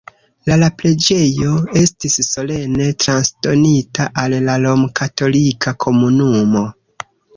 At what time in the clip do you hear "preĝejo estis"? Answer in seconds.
0.77-2.15